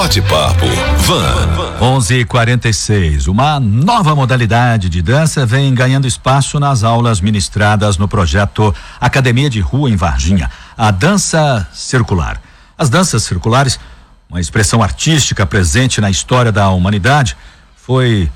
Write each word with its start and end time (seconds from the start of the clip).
Bate-papo 0.00 0.64
Van. 1.00 1.78
11:46. 1.78 3.28
Uma 3.28 3.60
nova 3.60 4.14
modalidade 4.14 4.88
de 4.88 5.02
dança 5.02 5.44
vem 5.44 5.74
ganhando 5.74 6.06
espaço 6.06 6.58
nas 6.58 6.82
aulas 6.82 7.20
ministradas 7.20 7.98
no 7.98 8.08
projeto 8.08 8.74
Academia 8.98 9.50
de 9.50 9.60
Rua 9.60 9.90
em 9.90 9.96
Varginha, 9.96 10.50
a 10.74 10.90
dança 10.90 11.68
circular. 11.74 12.40
As 12.78 12.88
danças 12.88 13.24
circulares, 13.24 13.78
uma 14.30 14.40
expressão 14.40 14.82
artística 14.82 15.44
presente 15.44 16.00
na 16.00 16.08
história 16.08 16.50
da 16.50 16.70
humanidade, 16.70 17.36
foi 17.76 18.30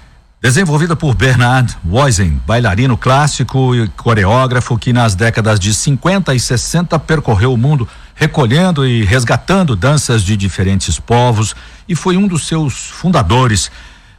Desenvolvida 0.45 0.95
por 0.95 1.15
Bernard 1.15 1.75
Woisen, 1.83 2.39
bailarino 2.47 2.99
clássico 2.99 3.75
e 3.75 3.89
coreógrafo 3.89 4.77
que 4.77 4.93
nas 4.93 5.15
décadas 5.15 5.59
de 5.59 5.73
50 5.73 6.35
e 6.35 6.39
60 6.39 6.99
percorreu 6.99 7.55
o 7.55 7.57
mundo 7.57 7.89
recolhendo 8.15 8.87
e 8.87 9.05
resgatando 9.05 9.75
danças 9.75 10.23
de 10.23 10.37
diferentes 10.37 10.99
povos 10.99 11.55
e 11.89 11.95
foi 11.95 12.17
um 12.17 12.27
dos 12.27 12.47
seus 12.47 12.75
fundadores 12.75 13.71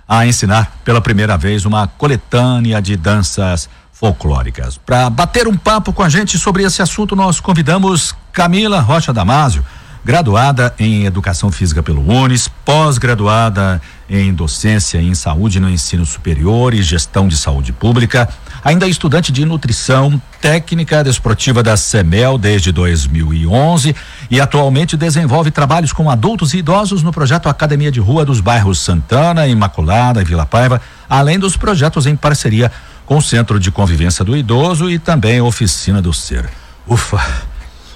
a 0.07 0.25
ensinar 0.27 0.71
pela 0.83 1.01
primeira 1.01 1.37
vez 1.37 1.65
uma 1.65 1.87
coletânea 1.87 2.81
de 2.81 2.95
danças 2.95 3.69
folclóricas. 3.91 4.77
Para 4.77 5.09
bater 5.09 5.47
um 5.47 5.57
papo 5.57 5.93
com 5.93 6.03
a 6.03 6.09
gente 6.09 6.37
sobre 6.37 6.63
esse 6.63 6.81
assunto, 6.81 7.15
nós 7.15 7.39
convidamos 7.39 8.13
Camila 8.31 8.81
Rocha 8.81 9.13
Damásio 9.13 9.63
graduada 10.05 10.71
em 10.77 11.05
Educação 11.05 11.51
Física 11.51 11.81
pelo 11.81 12.07
UNES, 12.07 12.47
pós-graduada 12.63 13.81
em 14.07 14.31
Docência 14.31 15.01
em 15.01 15.15
Saúde 15.15 15.59
no 15.59 15.67
Ensino 15.67 16.05
Superior 16.05 16.75
e 16.75 16.83
Gestão 16.83 17.27
de 17.27 17.35
Saúde 17.35 17.73
Pública, 17.73 18.29
ainda 18.65 18.87
estudante 18.87 19.31
de 19.31 19.45
Nutrição 19.45 20.19
Técnica 20.41 21.03
Desportiva 21.03 21.61
da 21.61 21.77
CEMEL 21.77 22.35
desde 22.35 22.71
2011 22.71 23.95
e 24.31 24.41
atualmente 24.41 24.97
desenvolve 24.97 25.51
trabalhos 25.51 25.93
com 25.93 26.09
adultos 26.09 26.55
e 26.55 26.57
idosos 26.57 27.03
no 27.03 27.13
projeto 27.13 27.47
Academia 27.47 27.91
de 27.91 27.99
Rua 27.99 28.25
dos 28.25 28.39
bairros 28.41 28.79
Santana, 28.79 29.47
Imaculada 29.47 30.19
e 30.19 30.25
Vila 30.25 30.47
Paiva, 30.47 30.81
além 31.07 31.37
dos 31.37 31.55
projetos 31.55 32.07
em 32.07 32.15
parceria 32.15 32.71
com 33.05 33.17
o 33.17 33.21
Centro 33.21 33.59
de 33.59 33.69
Convivência 33.69 34.25
do 34.25 34.35
Idoso 34.35 34.89
e 34.89 34.97
também 34.97 35.39
Oficina 35.39 36.01
do 36.01 36.11
Ser. 36.11 36.49
Ufa! 36.87 37.21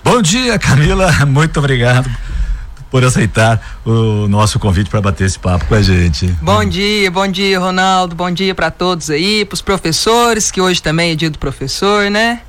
Bom 0.03 0.21
dia, 0.21 0.59
Camila. 0.59 1.11
Muito 1.25 1.57
obrigado 1.57 2.07
por 2.89 3.03
aceitar 3.03 3.79
o 3.85 4.27
nosso 4.27 4.59
convite 4.59 4.89
para 4.89 5.01
bater 5.01 5.25
esse 5.25 5.37
papo 5.37 5.65
com 5.65 5.75
a 5.75 5.81
gente. 5.81 6.27
Bom 6.41 6.65
dia, 6.65 7.09
bom 7.11 7.27
dia, 7.27 7.59
Ronaldo. 7.59 8.15
Bom 8.15 8.31
dia 8.31 8.55
para 8.55 8.71
todos 8.71 9.09
aí, 9.09 9.45
para 9.45 9.53
os 9.53 9.61
professores, 9.61 10.49
que 10.51 10.59
hoje 10.59 10.81
também 10.81 11.11
é 11.11 11.15
dia 11.15 11.29
do 11.29 11.37
professor, 11.37 12.09
né? 12.09 12.41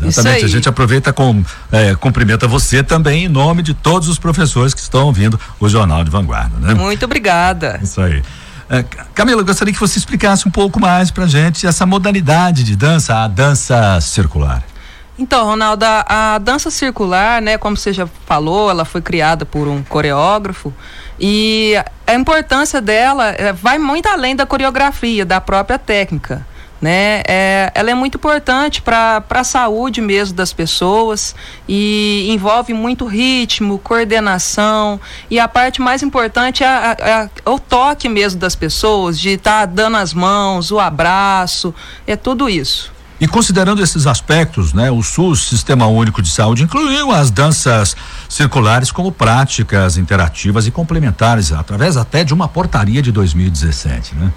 Exatamente. 0.00 0.44
A 0.44 0.48
gente 0.48 0.68
aproveita 0.68 1.12
com 1.12 1.44
é, 1.70 1.94
cumprimenta 1.94 2.48
você 2.48 2.82
também 2.82 3.24
em 3.24 3.28
nome 3.28 3.62
de 3.62 3.74
todos 3.74 4.08
os 4.08 4.18
professores 4.18 4.74
que 4.74 4.80
estão 4.80 5.06
ouvindo 5.06 5.38
o 5.60 5.68
Jornal 5.68 6.02
de 6.02 6.10
Vanguarda, 6.10 6.56
né? 6.58 6.74
Muito 6.74 7.04
obrigada. 7.04 7.78
Isso 7.82 8.00
aí. 8.00 8.22
É, 8.68 8.82
Camila, 9.14 9.42
eu 9.42 9.44
gostaria 9.44 9.72
que 9.72 9.78
você 9.78 9.98
explicasse 9.98 10.48
um 10.48 10.50
pouco 10.50 10.80
mais 10.80 11.10
pra 11.10 11.26
gente 11.26 11.66
essa 11.66 11.84
modalidade 11.84 12.64
de 12.64 12.74
dança, 12.74 13.16
a 13.16 13.28
dança 13.28 14.00
circular. 14.00 14.62
Então, 15.18 15.44
Ronaldo, 15.44 15.84
a, 15.84 16.34
a, 16.34 16.38
dança 16.38 16.70
circular, 16.70 17.42
né, 17.42 17.58
como 17.58 17.76
você 17.76 17.92
já 17.92 18.06
falou, 18.06 18.70
ela 18.70 18.84
foi 18.84 19.02
criada 19.02 19.44
por 19.44 19.68
um 19.68 19.82
coreógrafo 19.82 20.72
e 21.20 21.74
a 22.06 22.14
importância 22.14 22.80
dela 22.80 23.28
é, 23.28 23.52
vai 23.52 23.78
muito 23.78 24.06
além 24.06 24.34
da 24.34 24.46
coreografia, 24.46 25.24
da 25.24 25.40
própria 25.40 25.78
técnica. 25.78 26.46
Né? 26.80 27.22
É, 27.28 27.70
ela 27.76 27.92
é 27.92 27.94
muito 27.94 28.16
importante 28.16 28.82
para 28.82 29.22
a 29.30 29.44
saúde 29.44 30.00
mesmo 30.00 30.34
das 30.34 30.52
pessoas 30.52 31.32
e 31.68 32.26
envolve 32.28 32.74
muito 32.74 33.06
ritmo, 33.06 33.78
coordenação 33.78 35.00
e 35.30 35.38
a 35.38 35.46
parte 35.46 35.80
mais 35.80 36.02
importante 36.02 36.64
é, 36.64 36.66
a, 36.66 36.96
é 37.00 37.48
o 37.48 37.56
toque 37.56 38.08
mesmo 38.08 38.40
das 38.40 38.56
pessoas, 38.56 39.20
de 39.20 39.28
estar 39.30 39.60
tá 39.60 39.66
dando 39.66 39.96
as 39.96 40.12
mãos, 40.12 40.72
o 40.72 40.80
abraço, 40.80 41.72
é 42.04 42.16
tudo 42.16 42.48
isso. 42.48 42.92
E 43.22 43.28
considerando 43.28 43.80
esses 43.80 44.08
aspectos, 44.08 44.72
né, 44.72 44.90
o 44.90 45.00
SUS, 45.00 45.48
Sistema 45.48 45.86
Único 45.86 46.20
de 46.20 46.28
Saúde, 46.28 46.64
incluiu 46.64 47.12
as 47.12 47.30
danças 47.30 47.96
circulares 48.28 48.90
como 48.90 49.12
práticas 49.12 49.96
interativas 49.96 50.66
e 50.66 50.72
complementares, 50.72 51.52
através 51.52 51.96
até 51.96 52.24
de 52.24 52.34
uma 52.34 52.48
portaria 52.48 53.00
de 53.00 53.12
2017, 53.12 54.16
né? 54.16 54.32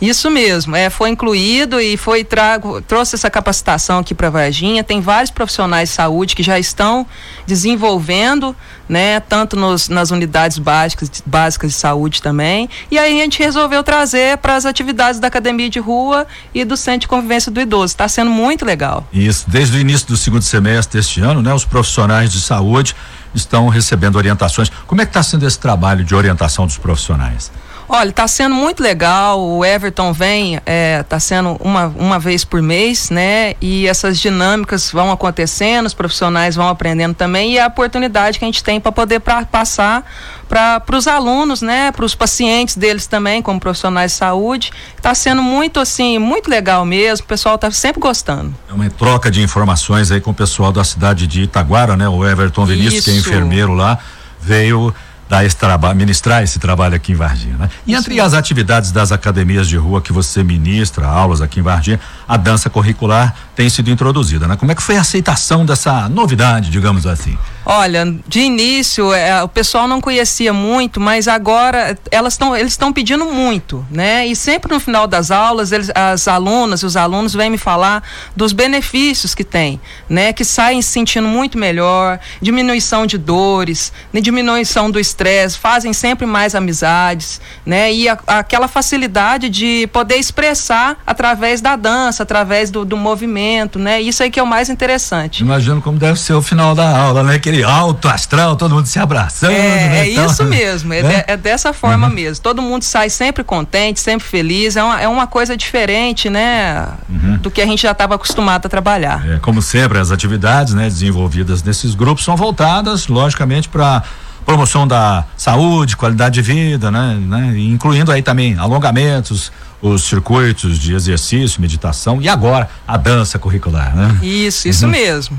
Isso 0.00 0.30
mesmo, 0.30 0.74
é, 0.74 0.88
foi 0.88 1.10
incluído 1.10 1.78
e 1.78 1.96
foi 1.96 2.24
trago, 2.24 2.80
trouxe 2.80 3.16
essa 3.16 3.28
capacitação 3.28 3.98
aqui 3.98 4.14
para 4.14 4.30
Varginha. 4.30 4.82
Tem 4.82 5.00
vários 5.00 5.30
profissionais 5.30 5.90
de 5.90 5.94
saúde 5.94 6.34
que 6.34 6.42
já 6.42 6.58
estão 6.58 7.06
desenvolvendo, 7.46 8.56
né, 8.88 9.20
tanto 9.20 9.56
nos, 9.56 9.90
nas 9.90 10.10
unidades 10.10 10.58
básicas, 10.58 11.10
básicas 11.26 11.72
de 11.72 11.76
saúde 11.76 12.22
também. 12.22 12.68
E 12.90 12.98
aí 12.98 13.20
a 13.20 13.24
gente 13.24 13.38
resolveu 13.42 13.82
trazer 13.82 14.38
para 14.38 14.56
as 14.56 14.64
atividades 14.64 15.20
da 15.20 15.28
academia 15.28 15.68
de 15.68 15.78
rua 15.78 16.26
e 16.54 16.64
do 16.64 16.78
centro 16.78 17.00
de 17.00 17.08
convivência 17.08 17.52
do 17.52 17.60
idoso. 17.60 17.92
Está 17.92 18.08
sendo 18.08 18.30
muito 18.30 18.64
legal. 18.64 19.06
Isso, 19.12 19.44
desde 19.48 19.76
o 19.76 19.80
início 19.80 20.08
do 20.08 20.16
segundo 20.16 20.42
semestre 20.42 20.98
deste 20.98 21.20
ano, 21.20 21.42
né, 21.42 21.52
os 21.52 21.66
profissionais 21.66 22.32
de 22.32 22.40
saúde 22.40 22.96
estão 23.34 23.68
recebendo 23.68 24.16
orientações. 24.16 24.70
Como 24.86 25.00
é 25.02 25.04
que 25.04 25.10
está 25.10 25.22
sendo 25.22 25.46
esse 25.46 25.58
trabalho 25.58 26.04
de 26.04 26.14
orientação 26.14 26.66
dos 26.66 26.78
profissionais? 26.78 27.50
Olha, 27.92 28.10
está 28.10 28.28
sendo 28.28 28.54
muito 28.54 28.80
legal. 28.80 29.44
O 29.44 29.64
Everton 29.64 30.12
vem, 30.12 30.54
está 30.54 30.62
é, 30.64 31.02
tá 31.02 31.18
sendo 31.18 31.56
uma, 31.60 31.86
uma 31.88 32.20
vez 32.20 32.44
por 32.44 32.62
mês, 32.62 33.10
né? 33.10 33.54
E 33.60 33.84
essas 33.88 34.20
dinâmicas 34.20 34.92
vão 34.92 35.10
acontecendo, 35.10 35.86
os 35.86 35.92
profissionais 35.92 36.54
vão 36.54 36.68
aprendendo 36.68 37.14
também 37.14 37.54
e 37.54 37.58
é 37.58 37.64
a 37.64 37.66
oportunidade 37.66 38.38
que 38.38 38.44
a 38.44 38.48
gente 38.48 38.62
tem 38.62 38.80
para 38.80 38.92
poder 38.92 39.18
pra, 39.18 39.44
passar 39.44 40.08
para 40.48 40.96
os 40.96 41.08
alunos, 41.08 41.62
né? 41.62 41.90
Para 41.90 42.04
os 42.04 42.14
pacientes 42.14 42.76
deles 42.76 43.08
também, 43.08 43.42
como 43.42 43.58
profissionais 43.58 44.12
de 44.12 44.18
saúde. 44.18 44.70
Está 44.96 45.12
sendo 45.12 45.42
muito 45.42 45.80
assim, 45.80 46.16
muito 46.16 46.48
legal 46.48 46.84
mesmo. 46.84 47.24
O 47.24 47.28
pessoal 47.28 47.56
está 47.56 47.72
sempre 47.72 48.00
gostando. 48.00 48.54
É 48.68 48.72
uma 48.72 48.88
troca 48.88 49.28
de 49.32 49.42
informações 49.42 50.12
aí 50.12 50.20
com 50.20 50.30
o 50.30 50.34
pessoal 50.34 50.70
da 50.70 50.84
cidade 50.84 51.26
de 51.26 51.42
Itaguara, 51.42 51.96
né? 51.96 52.08
O 52.08 52.24
Everton 52.24 52.64
Vinícius, 52.64 53.04
que 53.04 53.10
é 53.10 53.14
enfermeiro 53.14 53.74
lá, 53.74 53.98
veio 54.40 54.94
dar 55.30 55.44
esse 55.44 55.54
trabalho, 55.54 55.96
ministrar 55.96 56.42
esse 56.42 56.58
trabalho 56.58 56.96
aqui 56.96 57.12
em 57.12 57.14
Varginha, 57.14 57.56
né? 57.56 57.70
E 57.86 57.94
entre 57.94 58.20
as 58.20 58.34
atividades 58.34 58.90
das 58.90 59.12
academias 59.12 59.68
de 59.68 59.76
rua 59.76 60.02
que 60.02 60.12
você 60.12 60.42
ministra, 60.42 61.06
aulas 61.06 61.40
aqui 61.40 61.60
em 61.60 61.62
Varginha, 61.62 62.00
a 62.26 62.36
dança 62.36 62.68
curricular 62.68 63.32
tem 63.54 63.70
sido 63.70 63.90
introduzida, 63.90 64.48
né? 64.48 64.56
Como 64.56 64.72
é 64.72 64.74
que 64.74 64.82
foi 64.82 64.96
a 64.96 65.02
aceitação 65.02 65.64
dessa 65.64 66.08
novidade, 66.08 66.68
digamos 66.68 67.06
assim? 67.06 67.38
Olha, 67.64 68.16
de 68.26 68.40
início 68.40 69.12
é, 69.12 69.42
o 69.44 69.48
pessoal 69.48 69.86
não 69.86 70.00
conhecia 70.00 70.52
muito, 70.52 70.98
mas 70.98 71.28
agora 71.28 71.96
elas 72.10 72.32
estão 72.32 72.56
eles 72.56 72.72
estão 72.72 72.92
pedindo 72.92 73.26
muito, 73.26 73.86
né? 73.90 74.26
E 74.26 74.34
sempre 74.34 74.72
no 74.72 74.80
final 74.80 75.06
das 75.06 75.30
aulas 75.30 75.70
eles, 75.70 75.90
as 75.94 76.26
alunas 76.26 76.82
os 76.82 76.96
alunos 76.96 77.34
vêm 77.34 77.50
me 77.50 77.58
falar 77.58 78.02
dos 78.34 78.52
benefícios 78.52 79.34
que 79.34 79.44
tem, 79.44 79.80
né? 80.08 80.32
Que 80.32 80.44
saem 80.44 80.82
se 80.82 80.88
sentindo 80.88 81.28
muito 81.28 81.56
melhor, 81.56 82.18
diminuição 82.40 83.06
de 83.06 83.16
dores, 83.16 83.92
né? 84.12 84.20
diminuição 84.20 84.90
do 84.90 84.98
estresse, 84.98 85.19
fazem 85.54 85.92
sempre 85.92 86.26
mais 86.26 86.54
amizades, 86.54 87.40
né? 87.66 87.92
E 87.92 88.08
a, 88.08 88.18
aquela 88.26 88.68
facilidade 88.68 89.48
de 89.48 89.86
poder 89.92 90.16
expressar 90.16 90.96
através 91.06 91.60
da 91.60 91.76
dança, 91.76 92.22
através 92.22 92.70
do, 92.70 92.84
do 92.84 92.96
movimento, 92.96 93.78
né? 93.78 94.00
Isso 94.00 94.22
aí 94.22 94.30
que 94.30 94.40
é 94.40 94.42
o 94.42 94.46
mais 94.46 94.70
interessante. 94.70 95.42
Imagino 95.42 95.82
como 95.82 95.98
deve 95.98 96.18
ser 96.18 96.32
o 96.32 96.42
final 96.42 96.74
da 96.74 96.98
aula, 96.98 97.22
né? 97.22 97.38
Que 97.38 97.50
aquele 97.50 97.64
alto 97.64 98.08
astral, 98.08 98.56
todo 98.56 98.74
mundo 98.74 98.86
se 98.86 98.98
abraçando. 98.98 99.52
É, 99.52 99.88
né, 99.88 99.98
é 100.00 100.08
isso 100.08 100.44
mesmo, 100.46 100.92
é, 100.92 101.02
né? 101.02 101.24
é, 101.26 101.36
dessa 101.36 101.72
forma 101.72 102.06
uhum. 102.06 102.14
mesmo. 102.14 102.42
Todo 102.42 102.62
mundo 102.62 102.84
sai 102.84 103.10
sempre 103.10 103.42
contente, 103.42 104.00
sempre 104.00 104.26
feliz. 104.26 104.76
É 104.76 104.82
uma, 104.82 105.00
é 105.00 105.08
uma 105.08 105.26
coisa 105.26 105.56
diferente, 105.56 106.30
né? 106.30 106.88
Uhum. 107.08 107.36
Do 107.38 107.50
que 107.50 107.60
a 107.60 107.66
gente 107.66 107.82
já 107.82 107.90
estava 107.90 108.14
acostumado 108.14 108.66
a 108.66 108.68
trabalhar. 108.68 109.28
É, 109.28 109.38
como 109.38 109.60
sempre, 109.60 109.98
as 109.98 110.10
atividades 110.10 110.72
né, 110.72 110.84
desenvolvidas 110.84 111.62
nesses 111.62 111.94
grupos 111.94 112.24
são 112.24 112.36
voltadas, 112.36 113.08
logicamente, 113.08 113.68
para 113.68 114.02
promoção 114.44 114.86
da 114.86 115.24
saúde, 115.36 115.96
qualidade 115.96 116.34
de 116.34 116.42
vida, 116.42 116.90
né, 116.90 117.14
né? 117.20 117.54
Incluindo 117.58 118.10
aí 118.10 118.22
também 118.22 118.58
alongamentos, 118.58 119.52
os 119.82 120.04
circuitos 120.04 120.78
de 120.78 120.94
exercício, 120.94 121.60
meditação 121.60 122.20
e 122.20 122.28
agora 122.28 122.68
a 122.86 122.96
dança 122.96 123.38
curricular, 123.38 123.94
né? 123.94 124.18
Isso, 124.22 124.68
isso 124.68 124.84
uhum. 124.84 124.90
mesmo. 124.92 125.38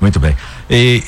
Muito 0.00 0.18
bem. 0.18 0.36
E, 0.68 1.04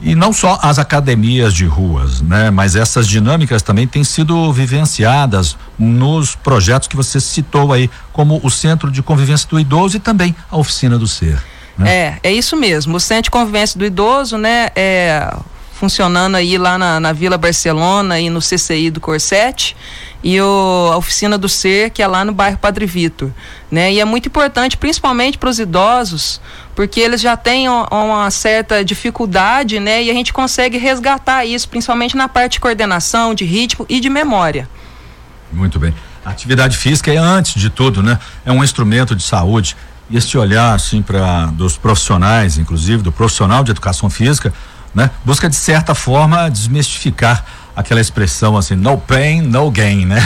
e 0.00 0.14
não 0.14 0.32
só 0.32 0.58
as 0.62 0.78
academias 0.78 1.52
de 1.52 1.64
ruas, 1.64 2.20
né? 2.20 2.50
Mas 2.50 2.76
essas 2.76 3.06
dinâmicas 3.08 3.62
também 3.62 3.86
têm 3.86 4.04
sido 4.04 4.52
vivenciadas 4.52 5.56
nos 5.78 6.36
projetos 6.36 6.86
que 6.86 6.96
você 6.96 7.20
citou 7.20 7.72
aí, 7.72 7.90
como 8.12 8.40
o 8.42 8.50
Centro 8.50 8.90
de 8.90 9.02
Convivência 9.02 9.48
do 9.48 9.58
Idoso 9.58 9.96
e 9.96 10.00
também 10.00 10.34
a 10.50 10.56
Oficina 10.56 10.98
do 10.98 11.06
Ser. 11.08 11.42
Né? 11.76 11.90
É, 11.90 12.18
é 12.24 12.32
isso 12.32 12.56
mesmo. 12.56 12.96
O 12.96 13.00
Centro 13.00 13.24
de 13.24 13.30
Convivência 13.30 13.78
do 13.78 13.84
Idoso, 13.84 14.36
né? 14.36 14.68
É, 14.76 15.34
funcionando 15.78 16.34
aí 16.34 16.58
lá 16.58 16.76
na, 16.76 16.98
na 16.98 17.12
Vila 17.12 17.38
Barcelona 17.38 18.18
e 18.18 18.28
no 18.28 18.40
CCI 18.40 18.90
do 18.90 19.00
Corsete 19.00 19.76
e 20.22 20.40
o, 20.40 20.90
a 20.92 20.96
oficina 20.96 21.38
do 21.38 21.48
Ser, 21.48 21.90
que 21.90 22.02
é 22.02 22.06
lá 22.06 22.24
no 22.24 22.32
bairro 22.32 22.58
Padre 22.58 22.84
Vitor. 22.84 23.30
Né? 23.70 23.92
E 23.92 24.00
é 24.00 24.04
muito 24.04 24.26
importante, 24.26 24.76
principalmente 24.76 25.38
para 25.38 25.48
os 25.48 25.60
idosos, 25.60 26.40
porque 26.74 26.98
eles 26.98 27.20
já 27.20 27.36
têm 27.36 27.68
uma 27.68 28.28
certa 28.30 28.84
dificuldade 28.84 29.78
né? 29.78 30.02
e 30.02 30.10
a 30.10 30.14
gente 30.14 30.32
consegue 30.32 30.76
resgatar 30.78 31.44
isso, 31.44 31.68
principalmente 31.68 32.16
na 32.16 32.28
parte 32.28 32.54
de 32.54 32.60
coordenação, 32.60 33.32
de 33.32 33.44
ritmo 33.44 33.86
e 33.88 34.00
de 34.00 34.10
memória. 34.10 34.68
Muito 35.52 35.78
bem. 35.78 35.94
A 36.24 36.30
atividade 36.30 36.76
física 36.76 37.12
é 37.12 37.16
antes 37.16 37.54
de 37.54 37.70
tudo, 37.70 38.02
né? 38.02 38.18
É 38.44 38.52
um 38.52 38.62
instrumento 38.62 39.16
de 39.16 39.22
saúde. 39.22 39.74
E 40.10 40.16
este 40.16 40.36
olhar, 40.36 40.74
assim, 40.74 41.00
para 41.00 41.46
dos 41.46 41.78
profissionais, 41.78 42.58
inclusive 42.58 43.02
do 43.02 43.10
profissional 43.10 43.64
de 43.64 43.70
educação 43.70 44.10
física, 44.10 44.52
né? 44.94 45.10
Busca 45.24 45.48
de 45.48 45.56
certa 45.56 45.94
forma 45.94 46.50
desmistificar 46.50 47.44
aquela 47.78 48.00
expressão 48.00 48.56
assim, 48.56 48.74
no 48.74 48.98
pain, 48.98 49.40
no 49.40 49.70
gain, 49.70 50.04
né? 50.04 50.18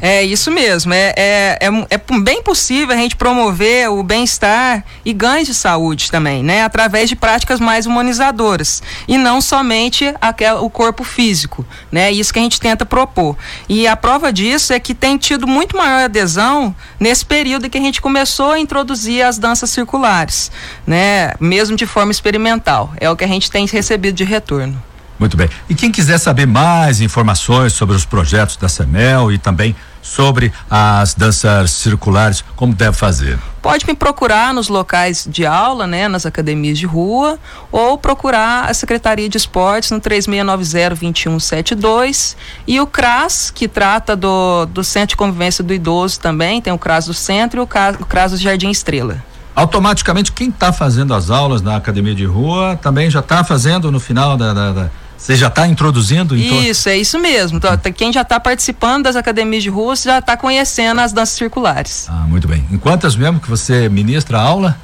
É 0.00 0.22
isso 0.22 0.50
mesmo. 0.50 0.94
É, 0.94 1.12
é, 1.14 1.58
é, 1.60 1.68
é 1.90 2.20
bem 2.20 2.42
possível 2.42 2.94
a 2.94 2.98
gente 2.98 3.14
promover 3.14 3.90
o 3.90 4.02
bem-estar 4.02 4.82
e 5.04 5.12
ganhos 5.12 5.46
de 5.46 5.54
saúde 5.54 6.10
também, 6.10 6.42
né? 6.42 6.64
Através 6.64 7.10
de 7.10 7.14
práticas 7.14 7.60
mais 7.60 7.84
humanizadoras. 7.84 8.82
E 9.06 9.18
não 9.18 9.42
somente 9.42 10.14
aquel, 10.18 10.64
o 10.64 10.70
corpo 10.70 11.04
físico, 11.04 11.64
né? 11.92 12.10
Isso 12.10 12.32
que 12.32 12.38
a 12.38 12.42
gente 12.42 12.58
tenta 12.58 12.86
propor. 12.86 13.36
E 13.68 13.86
a 13.86 13.96
prova 13.96 14.32
disso 14.32 14.72
é 14.72 14.80
que 14.80 14.94
tem 14.94 15.18
tido 15.18 15.46
muito 15.46 15.76
maior 15.76 16.04
adesão 16.04 16.74
nesse 16.98 17.26
período 17.26 17.68
que 17.68 17.76
a 17.76 17.82
gente 17.82 18.00
começou 18.00 18.52
a 18.52 18.58
introduzir 18.58 19.22
as 19.22 19.36
danças 19.36 19.68
circulares, 19.68 20.50
né? 20.86 21.34
Mesmo 21.38 21.76
de 21.76 21.84
forma 21.84 22.12
experimental. 22.12 22.94
É 22.98 23.10
o 23.10 23.16
que 23.16 23.24
a 23.24 23.28
gente 23.28 23.50
tem 23.50 23.66
recebido 23.66 24.14
de 24.14 24.24
retorno. 24.24 24.82
Muito 25.18 25.36
bem. 25.36 25.50
E 25.68 25.74
quem 25.74 25.90
quiser 25.92 26.18
saber 26.18 26.46
mais 26.46 27.00
informações 27.00 27.72
sobre 27.72 27.94
os 27.94 28.04
projetos 28.04 28.56
da 28.56 28.68
CEMEL 28.68 29.30
e 29.32 29.38
também 29.38 29.76
sobre 30.02 30.52
as 30.70 31.14
danças 31.14 31.70
circulares, 31.70 32.44
como 32.54 32.74
deve 32.74 32.94
fazer? 32.94 33.38
Pode 33.62 33.86
me 33.86 33.94
procurar 33.94 34.52
nos 34.52 34.68
locais 34.68 35.26
de 35.28 35.46
aula, 35.46 35.86
né, 35.86 36.08
nas 36.08 36.26
academias 36.26 36.78
de 36.78 36.84
rua, 36.84 37.38
ou 37.72 37.96
procurar 37.96 38.68
a 38.68 38.74
Secretaria 38.74 39.30
de 39.30 39.38
Esportes 39.38 39.90
no 39.90 39.98
3690-2172 40.02 42.36
e 42.66 42.78
o 42.80 42.86
CRAS, 42.86 43.50
que 43.50 43.66
trata 43.66 44.14
do, 44.14 44.66
do 44.66 44.84
Centro 44.84 45.08
de 45.10 45.16
Convivência 45.16 45.64
do 45.64 45.72
Idoso 45.72 46.20
também, 46.20 46.60
tem 46.60 46.70
o 46.72 46.78
CRAS 46.78 47.06
do 47.06 47.14
Centro 47.14 47.60
e 47.60 47.62
o 47.62 47.66
CRAS, 47.66 47.96
o 47.98 48.04
CRAS 48.04 48.32
do 48.32 48.36
Jardim 48.36 48.68
Estrela 48.70 49.24
automaticamente 49.56 50.32
quem 50.32 50.48
está 50.48 50.72
fazendo 50.72 51.14
as 51.14 51.30
aulas 51.30 51.62
na 51.62 51.76
academia 51.76 52.14
de 52.14 52.24
rua 52.24 52.76
também 52.82 53.08
já 53.08 53.20
está 53.20 53.44
fazendo 53.44 53.92
no 53.92 54.00
final 54.00 54.36
da, 54.36 54.52
da, 54.52 54.72
da, 54.72 54.90
você 55.24 55.36
já 55.36 55.46
está 55.46 55.66
introduzindo? 55.66 56.36
Isso, 56.36 56.86
é 56.86 56.98
isso 56.98 57.18
mesmo. 57.18 57.56
Então, 57.56 57.74
quem 57.94 58.12
já 58.12 58.20
está 58.20 58.38
participando 58.38 59.04
das 59.04 59.16
academias 59.16 59.62
de 59.62 59.70
rua 59.70 59.96
já 59.96 60.18
está 60.18 60.36
conhecendo 60.36 61.00
as 61.00 61.14
danças 61.14 61.38
circulares. 61.38 62.06
Ah, 62.10 62.26
muito 62.28 62.46
bem. 62.46 62.62
Em 62.70 62.76
quantas 62.76 63.16
mesmo 63.16 63.40
que 63.40 63.48
você 63.48 63.88
ministra 63.88 64.38
a 64.38 64.42
aula? 64.42 64.76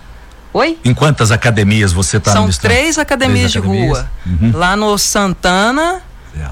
Oi? 0.54 0.78
Em 0.82 0.94
quantas 0.94 1.30
academias 1.30 1.92
você 1.92 2.16
está 2.16 2.32
São 2.32 2.48
três 2.48 2.96
academias, 2.98 3.52
três 3.52 3.64
academias 3.64 3.92
de 3.92 3.98
rua. 3.98 4.10
Uhum. 4.24 4.58
Lá 4.58 4.74
no 4.76 4.96
Santana, 4.96 6.00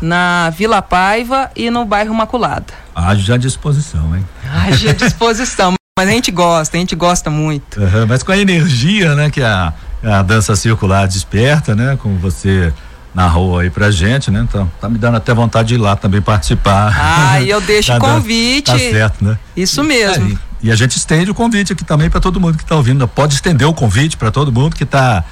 na 0.03 0.51
Vila 0.51 0.83
Paiva 0.83 1.51
e 1.57 1.71
no 1.71 1.87
bairro 1.87 2.15
Maculada. 2.15 2.75
Haja 2.95 3.39
disposição, 3.39 4.15
hein? 4.15 4.23
Haja 4.53 4.93
disposição. 4.93 5.73
mas 5.99 6.07
a 6.07 6.13
gente 6.13 6.31
gosta, 6.31 6.77
a 6.77 6.81
gente 6.81 6.95
gosta 6.95 7.31
muito. 7.31 7.81
Uhum, 7.81 8.07
mas 8.07 8.23
com 8.23 8.33
a 8.33 8.37
energia, 8.37 9.15
né, 9.15 9.31
que 9.31 9.43
a, 9.43 9.73
a 10.05 10.21
dança 10.21 10.55
circular 10.55 11.09
desperta, 11.09 11.75
né, 11.75 11.97
como 12.03 12.19
você 12.19 12.71
narrou 13.15 13.59
aí 13.59 13.71
pra 13.71 13.91
gente, 13.91 14.31
né? 14.31 14.47
Então, 14.49 14.71
tá 14.81 14.89
me 14.89 14.99
dando 14.99 15.17
até 15.17 15.33
vontade 15.35 15.69
de 15.69 15.75
ir 15.75 15.79
lá 15.79 15.97
também 15.97 16.21
participar. 16.21 16.95
Ah, 16.95 17.41
e 17.41 17.49
eu 17.51 17.61
deixo 17.61 17.93
o 17.93 17.99
convite. 17.99 18.67
Tá 18.67 18.79
certo, 18.79 19.25
né? 19.25 19.39
Isso 19.57 19.83
mesmo. 19.83 20.35
É, 20.35 20.39
e, 20.63 20.71
a 20.71 20.77
gente 20.77 20.97
estende 20.97 21.31
o 21.31 21.35
convite 21.35 21.73
aqui 21.73 21.85
também 21.85 22.11
para 22.11 22.21
todo 22.21 22.41
mundo 22.41 22.57
que 22.57 22.63
está 22.63 22.77
ouvindo. 22.77 23.07
Pode 23.09 23.35
estender 23.35 23.67
o 23.67 23.75
convite 23.75 24.17
para 24.17 24.31
todo 24.31 24.53
mundo 24.53 24.77
que 24.77 24.85
está 24.85 25.25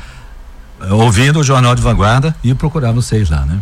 eh, 0.80 0.92
ouvindo 0.92 1.40
o 1.40 1.44
Jornal 1.44 1.74
de 1.74 1.82
Vanguarda 1.82 2.34
e 2.42 2.54
procurar 2.54 2.92
vocês 2.92 3.30
lá, 3.30 3.44
né? 3.44 3.58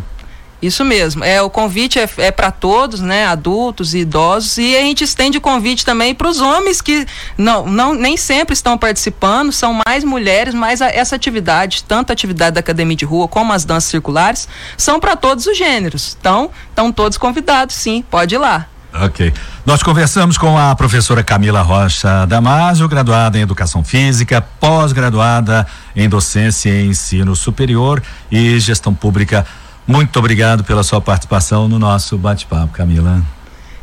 Isso 0.65 0.83
mesmo. 0.83 1.23
É, 1.23 1.41
o 1.41 1.49
convite 1.49 1.99
é, 1.99 2.09
é 2.17 2.31
para 2.31 2.49
todos, 2.49 2.99
né? 2.99 3.27
Adultos 3.27 3.93
e 3.93 3.99
idosos. 3.99 4.57
E 4.57 4.75
a 4.75 4.81
gente 4.81 5.03
estende 5.03 5.37
o 5.37 5.41
convite 5.41 5.85
também 5.85 6.15
para 6.15 6.27
os 6.27 6.41
homens 6.41 6.81
que 6.81 7.05
não, 7.37 7.67
não, 7.67 7.93
nem 7.93 8.17
sempre 8.17 8.53
estão 8.53 8.77
participando, 8.77 9.51
são 9.51 9.79
mais 9.85 10.03
mulheres, 10.03 10.53
mas 10.53 10.81
a, 10.81 10.87
essa 10.87 11.15
atividade, 11.15 11.83
tanto 11.83 12.09
a 12.09 12.13
atividade 12.13 12.55
da 12.55 12.59
academia 12.59 12.95
de 12.95 13.05
rua 13.05 13.27
como 13.27 13.53
as 13.53 13.63
danças 13.63 13.89
circulares, 13.89 14.47
são 14.75 14.99
para 14.99 15.15
todos 15.15 15.45
os 15.45 15.55
gêneros. 15.55 16.17
Então, 16.19 16.49
estão 16.69 16.91
todos 16.91 17.17
convidados, 17.17 17.75
sim, 17.75 18.03
pode 18.09 18.33
ir 18.33 18.39
lá. 18.39 18.67
Ok. 18.93 19.33
Nós 19.65 19.83
conversamos 19.83 20.37
com 20.37 20.57
a 20.57 20.73
professora 20.73 21.21
Camila 21.21 21.61
Rocha 21.61 22.25
Damasio, 22.25 22.87
graduada 22.87 23.37
em 23.37 23.41
Educação 23.41 23.83
Física, 23.83 24.41
pós-graduada 24.41 25.67
em 25.95 26.07
Docência 26.07 26.69
e 26.69 26.87
Ensino 26.87 27.35
Superior 27.35 28.01
e 28.31 28.57
Gestão 28.59 28.93
Pública 28.93 29.45
muito 29.87 30.17
obrigado 30.17 30.63
pela 30.63 30.83
sua 30.83 30.99
participação 30.99 31.67
no 31.67 31.77
nosso 31.77 32.17
bate-papo, 32.17 32.73
Camila. 32.73 33.21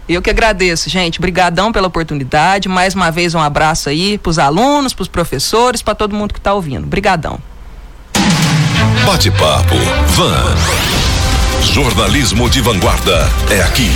Eu 0.08 0.20
que 0.20 0.30
agradeço, 0.30 0.90
gente. 0.90 1.18
Obrigadão 1.18 1.72
pela 1.72 1.86
oportunidade. 1.86 2.68
Mais 2.68 2.94
uma 2.94 3.10
vez 3.10 3.34
um 3.34 3.40
abraço 3.40 3.88
aí 3.88 4.18
para 4.18 4.30
os 4.30 4.38
alunos, 4.38 4.92
para 4.92 5.02
os 5.02 5.08
professores, 5.08 5.80
para 5.80 5.94
todo 5.94 6.14
mundo 6.14 6.32
que 6.32 6.40
está 6.40 6.52
ouvindo. 6.52 6.84
Obrigadão. 6.84 7.38
Bate-papo 9.06 9.76
Van. 10.08 10.56
Jornalismo 11.72 12.50
de 12.50 12.60
vanguarda 12.60 13.28
é 13.48 13.62
aqui. 13.62 13.90